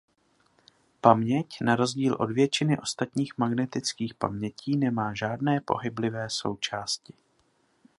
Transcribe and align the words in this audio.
Paměť 1.01 1.57
na 1.61 1.75
rozdíl 1.75 2.17
od 2.19 2.31
většiny 2.31 2.77
ostatních 2.79 3.37
magnetických 3.37 4.13
pamětí 4.13 4.77
nemá 4.77 5.13
žádné 5.13 5.61
pohyblivé 5.61 6.29
součásti. 6.29 7.13